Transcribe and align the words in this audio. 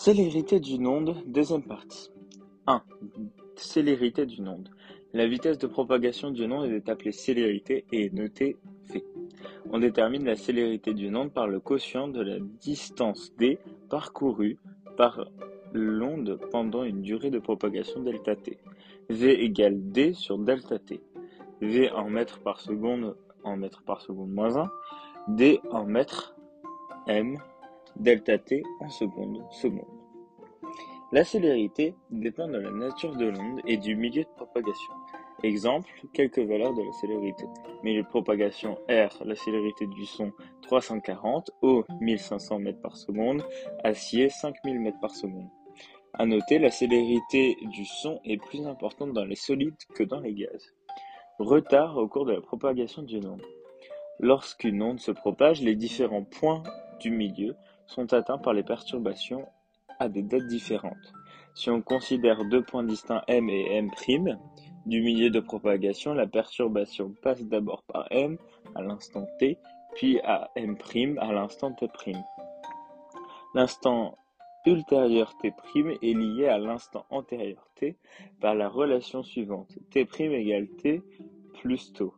Célérité 0.00 0.60
d'une 0.60 0.86
onde, 0.86 1.16
deuxième 1.26 1.64
partie. 1.64 2.12
1. 2.68 2.82
Célérité 3.56 4.26
d'une 4.26 4.46
onde. 4.46 4.70
La 5.12 5.26
vitesse 5.26 5.58
de 5.58 5.66
propagation 5.66 6.30
d'une 6.30 6.52
onde 6.52 6.70
est 6.70 6.88
appelée 6.88 7.10
célérité 7.10 7.84
et 7.90 8.04
est 8.04 8.14
notée 8.14 8.56
v. 8.88 9.02
On 9.72 9.80
détermine 9.80 10.24
la 10.24 10.36
célérité 10.36 10.94
d'une 10.94 11.16
onde 11.16 11.32
par 11.32 11.48
le 11.48 11.58
quotient 11.58 12.06
de 12.06 12.22
la 12.22 12.38
distance 12.38 13.34
d 13.38 13.58
parcourue 13.90 14.56
par 14.96 15.28
l'onde 15.72 16.38
pendant 16.52 16.84
une 16.84 17.02
durée 17.02 17.30
de 17.30 17.40
propagation 17.40 18.00
delta 18.00 18.36
t. 18.36 18.56
v 19.10 19.42
égale 19.42 19.90
d 19.90 20.12
sur 20.14 20.38
delta 20.38 20.78
t. 20.78 21.00
v 21.60 21.90
en 21.90 22.08
mètres 22.08 22.38
par 22.38 22.60
seconde 22.60 23.16
en 23.42 23.56
mètres 23.56 23.82
par 23.82 24.00
seconde 24.00 24.30
moins 24.30 24.58
1. 24.58 24.70
d 25.26 25.60
en 25.72 25.84
mètres 25.86 26.36
m 27.08 27.36
delta 27.96 28.38
t 28.38 28.62
en 28.80 28.88
seconde 28.88 29.42
seconde. 29.50 29.86
La 31.10 31.24
célérité 31.24 31.94
dépend 32.10 32.48
de 32.48 32.58
la 32.58 32.70
nature 32.70 33.16
de 33.16 33.26
l'onde 33.26 33.60
et 33.66 33.78
du 33.78 33.96
milieu 33.96 34.24
de 34.24 34.28
propagation. 34.36 34.92
Exemple, 35.42 35.88
quelques 36.12 36.40
valeurs 36.40 36.74
de 36.74 36.82
la 36.82 36.92
célérité. 36.92 37.44
Milieu 37.82 38.02
de 38.02 38.08
propagation 38.08 38.74
R, 38.90 39.24
la 39.24 39.34
célérité 39.34 39.86
du 39.86 40.04
son 40.04 40.32
340, 40.62 41.50
eau 41.62 41.84
1500 42.00 42.58
m 42.58 42.74
par 42.82 42.96
seconde, 42.96 43.42
acier 43.84 44.28
5000 44.28 44.76
m 44.76 44.92
par 45.00 45.14
seconde. 45.14 45.48
À 46.12 46.26
noter, 46.26 46.58
la 46.58 46.70
célérité 46.70 47.56
du 47.62 47.84
son 47.84 48.20
est 48.24 48.36
plus 48.36 48.66
importante 48.66 49.12
dans 49.12 49.24
les 49.24 49.36
solides 49.36 49.76
que 49.94 50.02
dans 50.02 50.20
les 50.20 50.34
gaz. 50.34 50.74
Retard 51.38 51.96
au 51.96 52.08
cours 52.08 52.26
de 52.26 52.32
la 52.32 52.40
propagation 52.40 53.02
d'une 53.02 53.28
onde. 53.28 53.46
Lorsqu'une 54.18 54.82
onde 54.82 54.98
se 54.98 55.12
propage, 55.12 55.62
les 55.62 55.76
différents 55.76 56.24
points 56.24 56.64
du 57.00 57.12
milieu 57.12 57.54
sont 57.88 58.12
atteints 58.12 58.38
par 58.38 58.52
les 58.52 58.62
perturbations 58.62 59.46
à 59.98 60.08
des 60.08 60.22
dates 60.22 60.46
différentes. 60.46 61.12
Si 61.54 61.70
on 61.70 61.82
considère 61.82 62.44
deux 62.44 62.62
points 62.62 62.84
distincts 62.84 63.24
M 63.26 63.50
et 63.50 63.76
M', 63.76 63.90
du 64.86 65.02
milieu 65.02 65.30
de 65.30 65.40
propagation, 65.40 66.14
la 66.14 66.26
perturbation 66.26 67.12
passe 67.20 67.42
d'abord 67.42 67.82
par 67.82 68.06
M 68.10 68.38
à 68.74 68.82
l'instant 68.82 69.26
t, 69.38 69.58
puis 69.94 70.20
à 70.20 70.50
M' 70.54 70.76
à 71.18 71.32
l'instant 71.32 71.72
t'. 71.72 71.86
L'instant 73.54 74.16
ultérieur 74.66 75.36
t' 75.38 75.48
est 75.48 76.14
lié 76.14 76.46
à 76.46 76.58
l'instant 76.58 77.06
antérieur 77.10 77.66
t 77.74 77.96
par 78.40 78.54
la 78.54 78.68
relation 78.68 79.22
suivante 79.22 79.78
t' 79.90 80.06
égale 80.20 80.68
t 80.68 81.02
plus 81.54 81.92
taux. 81.92 82.14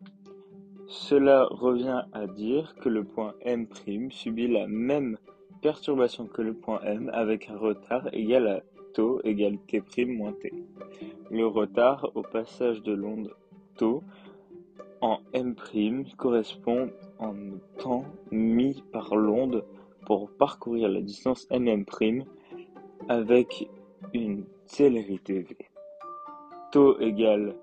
Cela 0.88 1.46
revient 1.50 2.02
à 2.12 2.26
dire 2.26 2.74
que 2.74 2.88
le 2.88 3.04
point 3.04 3.34
M' 3.42 3.66
subit 4.10 4.48
la 4.48 4.66
même 4.66 5.16
perturbation 5.60 6.26
que 6.26 6.42
le 6.42 6.54
point 6.54 6.80
M 6.82 7.10
avec 7.12 7.48
un 7.50 7.56
retard 7.56 8.08
égal 8.12 8.48
à 8.48 8.62
taux 8.94 9.20
égale 9.24 9.58
T' 9.66 10.04
moins 10.04 10.32
T. 10.32 10.52
Le 11.30 11.46
retard 11.46 12.10
au 12.14 12.22
passage 12.22 12.82
de 12.82 12.92
l'onde 12.92 13.34
taux 13.76 14.02
en 15.00 15.20
M' 15.32 15.54
correspond 16.16 16.90
en 17.18 17.34
temps 17.78 18.04
mis 18.30 18.82
par 18.92 19.16
l'onde 19.16 19.64
pour 20.06 20.30
parcourir 20.30 20.88
la 20.88 21.00
distance 21.00 21.48
mm' 21.50 22.24
avec 23.08 23.68
une 24.12 24.44
célérité 24.66 25.40
v. 25.40 25.56
Taux 26.72 26.98
égale 27.00 27.54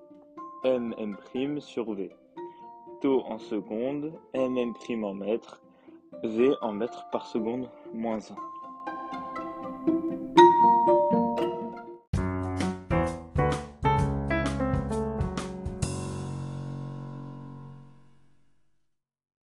mm' 0.63 1.59
sur 1.59 1.93
v. 1.93 2.11
Taux 3.01 3.21
en 3.25 3.37
secondes, 3.37 4.13
mm' 4.33 5.03
en 5.03 5.13
mètres, 5.13 5.61
v 6.23 6.55
en 6.61 6.73
mètres 6.73 7.05
par 7.11 7.25
seconde 7.25 7.67
moins 7.93 8.19
1. 8.19 8.35